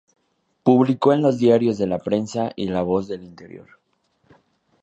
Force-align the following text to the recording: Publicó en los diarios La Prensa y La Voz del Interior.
Publicó 0.63 1.13
en 1.13 1.21
los 1.21 1.37
diarios 1.37 1.77
La 1.79 1.99
Prensa 1.99 2.51
y 2.55 2.65
La 2.67 2.81
Voz 2.81 3.07
del 3.07 3.21
Interior. 3.23 3.67